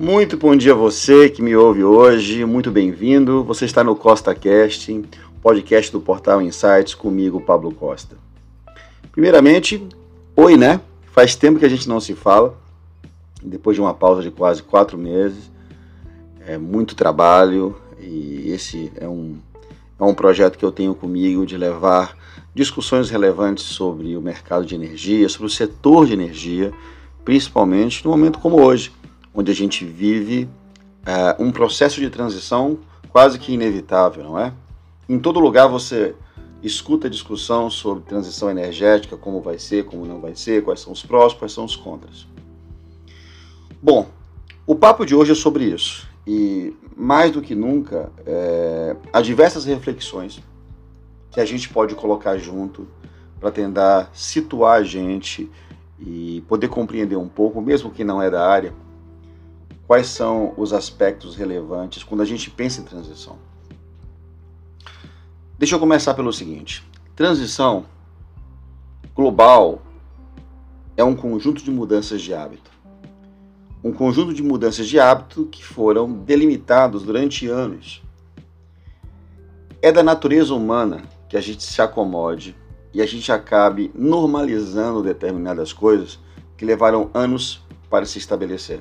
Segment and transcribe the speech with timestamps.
[0.00, 3.44] Muito bom dia a você que me ouve hoje, muito bem-vindo.
[3.44, 5.04] Você está no Costa Cast,
[5.42, 8.16] podcast do portal Insights, comigo, Pablo Costa.
[9.12, 9.86] Primeiramente,
[10.34, 10.80] oi, né?
[11.12, 12.56] Faz tempo que a gente não se fala,
[13.42, 15.50] depois de uma pausa de quase quatro meses.
[16.46, 19.36] É muito trabalho e esse é um,
[19.98, 22.16] é um projeto que eu tenho comigo de levar
[22.54, 26.72] discussões relevantes sobre o mercado de energia, sobre o setor de energia,
[27.22, 28.90] principalmente num momento como hoje,
[29.34, 30.48] onde a gente vive
[31.06, 34.52] uh, um processo de transição quase que inevitável, não é?
[35.08, 36.14] Em todo lugar você
[36.62, 41.02] escuta discussão sobre transição energética, como vai ser, como não vai ser, quais são os
[41.02, 42.26] prós, quais são os contras.
[43.82, 44.08] Bom,
[44.66, 46.08] o papo de hoje é sobre isso.
[46.26, 50.40] E mais do que nunca, é, há diversas reflexões
[51.30, 52.86] que a gente pode colocar junto
[53.40, 55.50] para tentar situar a gente
[55.98, 58.74] e poder compreender um pouco, mesmo que não é da área,
[59.90, 63.36] quais são os aspectos relevantes quando a gente pensa em transição.
[65.58, 67.84] Deixa eu começar pelo seguinte: transição
[69.12, 69.82] global
[70.96, 72.70] é um conjunto de mudanças de hábito.
[73.82, 78.00] Um conjunto de mudanças de hábito que foram delimitados durante anos.
[79.82, 82.54] É da natureza humana que a gente se acomode
[82.94, 86.16] e a gente acabe normalizando determinadas coisas
[86.56, 88.80] que levaram anos para se estabelecer.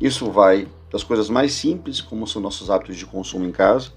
[0.00, 3.90] Isso vai das coisas mais simples, como são nossos hábitos de consumo em casa,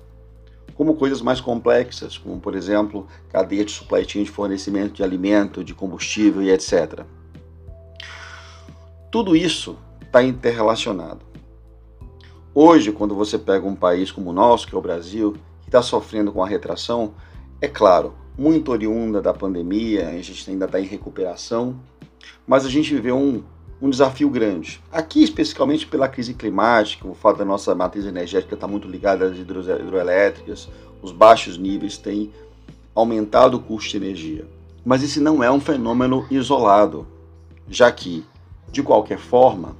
[0.75, 5.63] como coisas mais complexas, como por exemplo, cadeia de supply chain de fornecimento de alimento,
[5.63, 7.05] de combustível e etc.
[9.11, 11.21] Tudo isso está interrelacionado.
[12.53, 15.81] Hoje, quando você pega um país como o nosso, que é o Brasil, que está
[15.81, 17.13] sofrendo com a retração,
[17.61, 21.79] é claro, muito oriunda da pandemia, a gente ainda está em recuperação,
[22.45, 23.43] mas a gente viveu um,
[23.81, 24.79] um desafio grande.
[24.91, 29.25] Aqui, especificamente pela crise climática, o fato da nossa matriz energética estar tá muito ligada
[29.25, 30.69] às hidroelétricas,
[31.01, 32.31] os baixos níveis têm
[32.93, 34.45] aumentado o custo de energia.
[34.85, 37.07] Mas esse não é um fenômeno isolado,
[37.67, 38.23] já que,
[38.71, 39.75] de qualquer forma,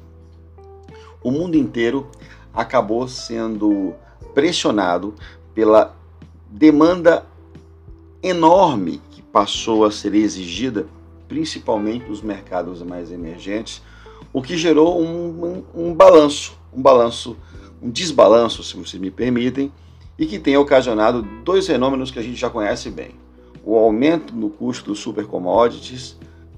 [1.23, 2.07] o mundo inteiro
[2.51, 3.93] acabou sendo
[4.33, 5.13] pressionado
[5.53, 5.95] pela
[6.49, 7.25] demanda
[8.23, 10.87] enorme que passou a ser exigida,
[11.27, 13.81] principalmente nos mercados mais emergentes,
[14.33, 17.35] o que gerou um, um, um balanço, um balanço,
[17.81, 19.71] um desbalanço, se vocês me permitem,
[20.17, 23.11] e que tem ocasionado dois fenômenos que a gente já conhece bem.
[23.63, 26.17] O aumento no custo dos super commodities,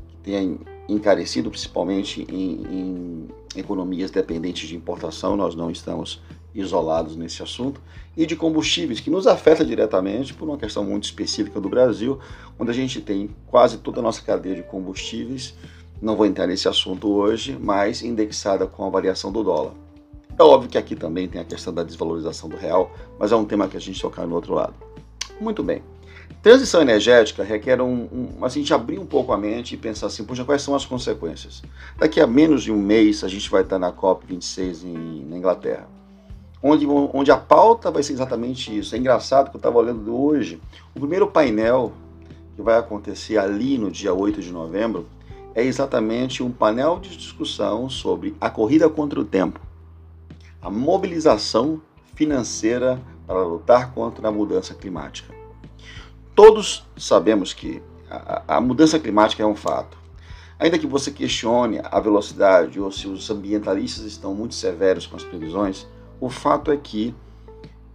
[0.09, 6.21] que tem encarecido principalmente em, em economias dependentes de importação, nós não estamos
[6.53, 7.81] isolados nesse assunto,
[8.15, 12.19] e de combustíveis, que nos afeta diretamente por uma questão muito específica do Brasil,
[12.59, 15.55] onde a gente tem quase toda a nossa cadeia de combustíveis,
[16.03, 19.71] não vou entrar nesse assunto hoje, mas indexada com a variação do dólar.
[20.37, 23.45] É óbvio que aqui também tem a questão da desvalorização do real, mas é um
[23.45, 24.73] tema que a gente tocar no outro lado.
[25.39, 25.81] Muito bem.
[26.41, 30.25] Transição energética requer um, um, a gente abrir um pouco a mente e pensar assim,
[30.25, 31.61] poxa, quais são as consequências?
[31.97, 35.87] Daqui a menos de um mês a gente vai estar na COP26 em, na Inglaterra
[36.63, 38.95] onde, onde a pauta vai ser exatamente isso.
[38.95, 40.61] É engraçado que eu estava olhando hoje,
[40.95, 41.91] o primeiro painel
[42.55, 45.07] que vai acontecer ali no dia 8 de novembro
[45.55, 49.59] é exatamente um painel de discussão sobre a corrida contra o tempo,
[50.61, 51.81] a mobilização
[52.15, 55.33] financeira para lutar contra a mudança climática.
[56.35, 59.97] Todos sabemos que a, a mudança climática é um fato.
[60.59, 65.23] Ainda que você questione a velocidade ou se os ambientalistas estão muito severos com as
[65.23, 65.87] previsões,
[66.19, 67.13] o fato é que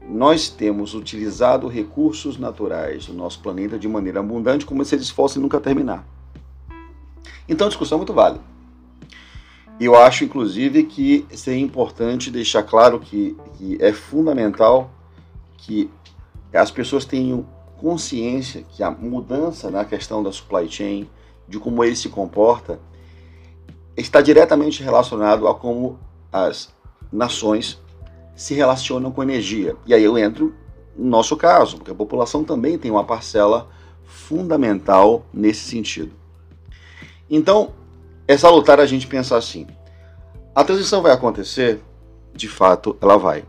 [0.08, 5.40] nós temos utilizado recursos naturais do nosso planeta de maneira abundante, como se eles fossem
[5.40, 6.06] nunca terminar.
[7.48, 8.42] Então discussão é muito válida.
[9.80, 14.90] Eu acho, inclusive, que seria importante deixar claro que, que é fundamental
[15.56, 15.88] que
[16.52, 21.08] as pessoas tenham consciência que a mudança na questão da supply chain,
[21.46, 22.80] de como ele se comporta,
[23.96, 25.98] está diretamente relacionado a como
[26.32, 26.74] as
[27.12, 27.80] nações
[28.34, 29.76] se relacionam com energia.
[29.86, 30.54] E aí eu entro
[30.96, 33.68] no nosso caso, porque a população também tem uma parcela
[34.04, 36.12] fundamental nesse sentido.
[37.30, 37.72] Então,
[38.26, 39.66] é salutar a gente pensar assim:
[40.54, 41.80] a transição vai acontecer?
[42.34, 43.44] De fato, ela vai.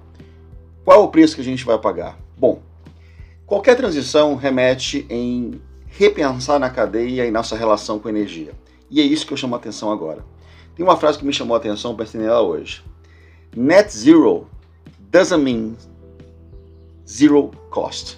[0.84, 2.18] Qual é o preço que a gente vai pagar?
[2.38, 2.62] Bom,
[3.46, 8.54] qualquer transição remete em repensar na cadeia e nossa relação com a energia.
[8.90, 10.24] E é isso que eu chamo a atenção agora.
[10.76, 12.84] Tem uma frase que me chamou a atenção para entender ela hoje.
[13.56, 14.48] Net zero
[15.12, 15.76] doesn't mean
[17.08, 18.18] zero cost.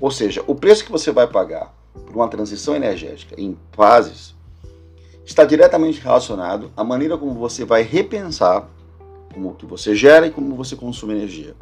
[0.00, 4.34] Ou seja, o preço que você vai pagar por uma transição energética em fases
[5.30, 8.68] está diretamente relacionado à maneira como você vai repensar,
[9.32, 11.54] como que você gera e como você consome energia.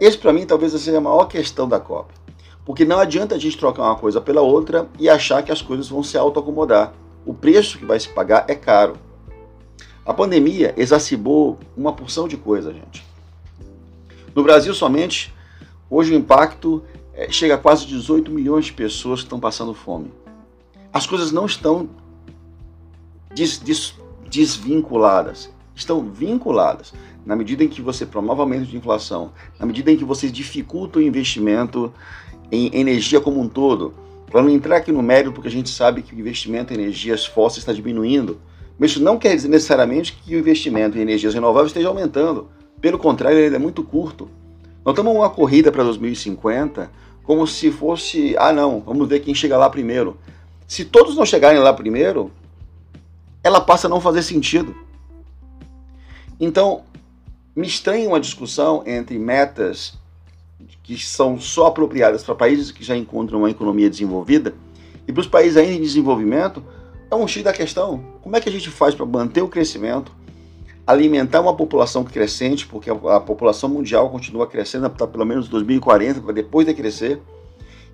[0.00, 2.14] Esse para mim talvez seja a maior questão da COP.
[2.64, 5.88] Porque não adianta a gente trocar uma coisa pela outra e achar que as coisas
[5.88, 6.94] vão se autoacomodar.
[7.26, 8.96] O preço que vai se pagar é caro.
[10.06, 13.04] A pandemia exacerbou uma porção de coisas, gente.
[14.36, 15.34] No Brasil somente,
[15.90, 16.80] hoje o impacto
[17.12, 20.12] é, chega a quase 18 milhões de pessoas que estão passando fome.
[20.92, 21.88] As coisas não estão
[23.34, 23.94] des, des,
[24.30, 26.92] desvinculadas, estão vinculadas.
[27.26, 30.98] Na medida em que você promove aumento de inflação, na medida em que você dificulta
[30.98, 31.92] o investimento
[32.52, 33.94] em energia como um todo,
[34.30, 37.24] para não entrar aqui no mérito, porque a gente sabe que o investimento em energias
[37.24, 38.38] fósseis está diminuindo,
[38.78, 42.48] mas isso não quer dizer necessariamente que o investimento em energias renováveis esteja aumentando.
[42.80, 44.28] Pelo contrário, ele é muito curto.
[44.84, 46.90] Nós estamos uma corrida para 2050
[47.22, 50.16] como se fosse, ah não, vamos ver quem chega lá primeiro.
[50.66, 52.30] Se todos não chegarem lá primeiro,
[53.44, 54.74] ela passa a não fazer sentido.
[56.40, 56.82] Então,
[57.54, 59.96] me estranha uma discussão entre metas
[60.82, 64.54] que são só apropriadas para países que já encontram uma economia desenvolvida
[65.06, 66.62] e para os países ainda em desenvolvimento,
[67.10, 68.02] é um X da questão.
[68.22, 70.10] Como é que a gente faz para manter o crescimento,
[70.86, 76.32] alimentar uma população crescente, porque a, população mundial continua crescendo até pelo menos 2040, para
[76.32, 77.20] depois de crescer,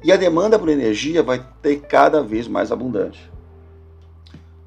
[0.02, 3.29] e a demanda por energia vai ter cada vez mais abundante.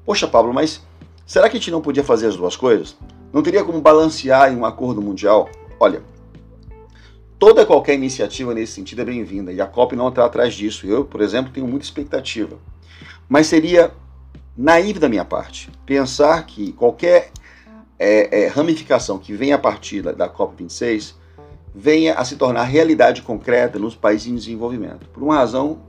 [0.04, 0.82] Poxa, Pablo, mas
[1.24, 2.96] será que a gente não podia fazer as duas coisas?
[3.32, 5.48] Não teria como balancear em um acordo mundial?
[5.80, 6.02] Olha,
[7.38, 10.86] toda qualquer iniciativa nesse sentido é bem-vinda e a COP não está atrás disso.
[10.86, 12.58] Eu, por exemplo, tenho muita expectativa.
[13.28, 13.92] Mas seria
[14.56, 17.30] naivo da minha parte pensar que qualquer
[17.98, 21.14] é, é, ramificação que venha a partir da, da COP26
[21.74, 25.80] venha a se tornar realidade concreta nos países em desenvolvimento, por uma razão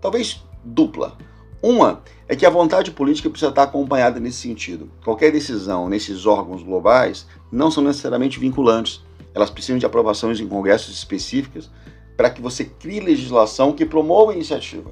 [0.00, 1.16] talvez dupla.
[1.62, 4.90] Uma é que a vontade política precisa estar acompanhada nesse sentido.
[5.04, 9.02] Qualquer decisão nesses órgãos globais não são necessariamente vinculantes.
[9.34, 11.70] Elas precisam de aprovações em congressos específicas
[12.16, 14.90] para que você crie legislação que promova a iniciativa.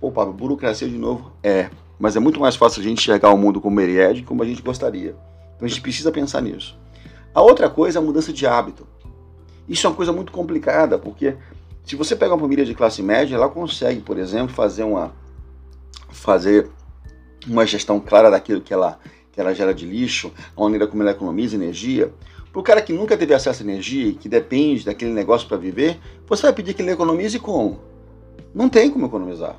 [0.00, 1.32] Opa, burocracia de novo?
[1.42, 4.20] É, mas é muito mais fácil a gente enxergar o mundo como ele é do
[4.20, 5.16] que como a gente gostaria.
[5.56, 6.78] Então a gente precisa pensar nisso.
[7.34, 8.86] A outra coisa é a mudança de hábito.
[9.68, 11.36] Isso é uma coisa muito complicada, porque
[11.84, 15.12] se você pega uma família de classe média, ela consegue, por exemplo, fazer uma
[16.08, 16.70] fazer
[17.46, 18.98] uma gestão clara daquilo que ela,
[19.32, 22.12] que ela gera de lixo, a maneira como ela economiza energia.
[22.52, 25.56] Para o cara que nunca teve acesso à energia e que depende daquele negócio para
[25.56, 27.80] viver, você vai pedir que ele economize como?
[28.54, 29.56] Não tem como economizar.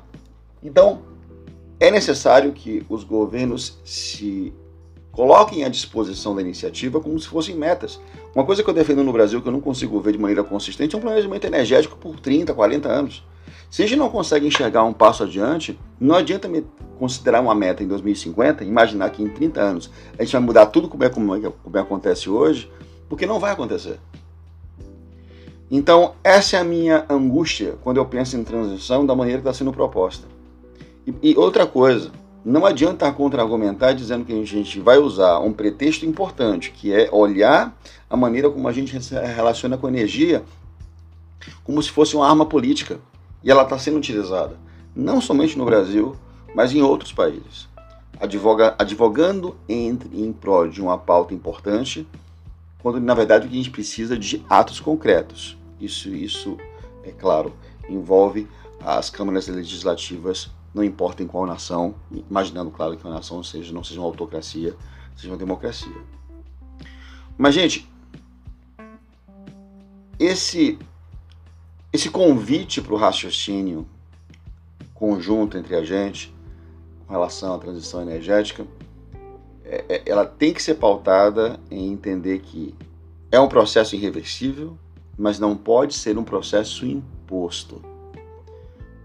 [0.62, 1.02] Então,
[1.78, 4.52] é necessário que os governos se
[5.10, 8.00] coloquem à disposição da iniciativa como se fossem metas.
[8.34, 10.94] Uma coisa que eu defendo no Brasil que eu não consigo ver de maneira consistente
[10.94, 13.24] é um planejamento energético por 30, 40 anos.
[13.70, 16.50] Se a gente não consegue enxergar um passo adiante, não adianta
[16.98, 20.88] considerar uma meta em 2050, imaginar que em 30 anos a gente vai mudar tudo
[20.88, 22.70] como é, como, é, como é acontece hoje,
[23.08, 23.98] porque não vai acontecer.
[25.70, 29.56] Então, essa é a minha angústia quando eu penso em transição da maneira que está
[29.56, 30.26] sendo proposta.
[31.06, 32.10] E, e outra coisa,
[32.44, 37.76] não adianta contra-argumentar dizendo que a gente vai usar um pretexto importante, que é olhar
[38.08, 40.42] a maneira como a gente se relaciona com a energia
[41.64, 42.98] como se fosse uma arma política.
[43.42, 44.56] E ela está sendo utilizada,
[44.94, 46.16] não somente no Brasil,
[46.54, 47.68] mas em outros países.
[48.20, 52.06] Advoga, advogando entre, em prol de uma pauta importante,
[52.82, 55.56] quando na verdade o que a gente precisa de atos concretos.
[55.80, 56.58] Isso, isso
[57.02, 57.54] é claro,
[57.88, 58.46] envolve
[58.84, 63.82] as câmaras legislativas não importa em qual nação, imaginando, claro, que a nação seja, não
[63.82, 64.74] seja uma autocracia,
[65.16, 65.92] seja uma democracia.
[67.36, 67.90] Mas, gente,
[70.18, 70.78] esse,
[71.92, 73.86] esse convite para o raciocínio
[74.94, 76.32] conjunto entre a gente
[77.06, 78.64] com relação à transição energética,
[79.64, 82.74] é, é, ela tem que ser pautada em entender que
[83.32, 84.78] é um processo irreversível,
[85.18, 87.82] mas não pode ser um processo imposto.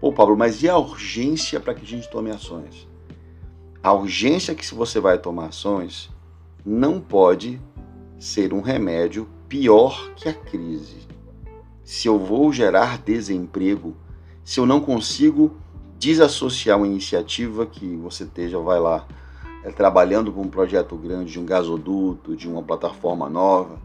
[0.00, 2.86] Pô, Pablo, mas e a urgência para que a gente tome ações?
[3.82, 6.10] A urgência que se você vai tomar ações
[6.64, 7.60] não pode
[8.18, 11.06] ser um remédio pior que a crise.
[11.86, 13.94] Se eu vou gerar desemprego,
[14.44, 15.56] se eu não consigo
[15.96, 19.06] desassociar uma iniciativa que você esteja, vai lá,
[19.62, 23.78] é, trabalhando com um projeto grande de um gasoduto, de uma plataforma nova,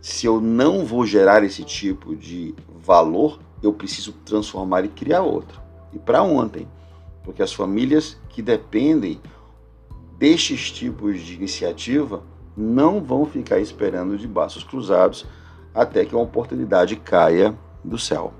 [0.00, 5.60] se eu não vou gerar esse tipo de valor, eu preciso transformar e criar outro.
[5.92, 6.68] E para ontem,
[7.24, 9.20] porque as famílias que dependem
[10.16, 12.22] destes tipos de iniciativa
[12.56, 15.26] não vão ficar esperando de braços cruzados
[15.74, 18.32] até que uma oportunidade caia do céu.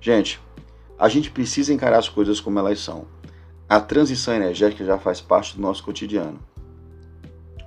[0.00, 0.40] Gente,
[0.98, 3.04] a gente precisa encarar as coisas como elas são.
[3.68, 6.40] A transição energética já faz parte do nosso cotidiano.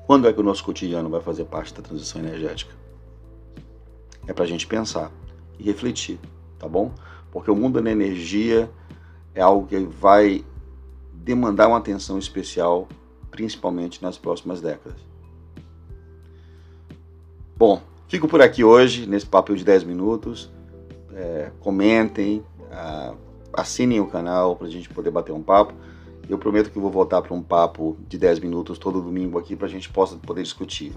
[0.08, 2.74] Quando é que o nosso cotidiano vai fazer parte da transição energética?
[4.28, 5.12] É para a gente pensar
[5.60, 6.20] e refletir,
[6.58, 6.92] tá bom?
[7.32, 8.70] Porque o mundo da energia
[9.34, 10.44] é algo que vai
[11.14, 12.88] demandar uma atenção especial,
[13.32, 15.00] principalmente nas próximas décadas.
[17.56, 17.82] Bom,
[18.14, 20.52] fico por aqui hoje, nesse papo de 10 minutos.
[21.16, 22.44] É, comentem,
[23.52, 25.74] assinem o canal para a gente poder bater um papo.
[26.30, 29.66] Eu prometo que vou voltar para um papo de 10 minutos todo domingo aqui para
[29.66, 30.94] a gente possa poder discutir.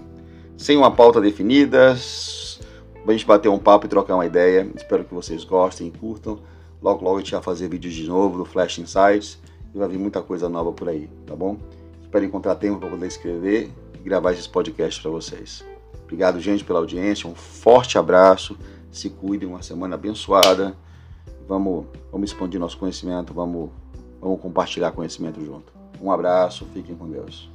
[0.55, 4.69] Sem uma pauta definida, a gente bater um papo e trocar uma ideia.
[4.75, 6.37] Espero que vocês gostem e curtam.
[6.79, 9.39] Logo, logo a gente vai fazer vídeos de novo do Flash Insights
[9.73, 11.57] e vai vir muita coisa nova por aí, tá bom?
[11.99, 15.76] Espero encontrar tempo para poder escrever e gravar esses podcasts para vocês.
[16.07, 17.29] Obrigado, gente, pela audiência.
[17.29, 18.57] Um forte abraço.
[18.89, 20.73] Se cuidem, uma semana abençoada.
[21.45, 23.69] Vamos, vamos expandir nosso conhecimento, vamos,
[24.21, 25.73] vamos compartilhar conhecimento junto.
[26.01, 27.49] Um abraço, fiquem com Deus.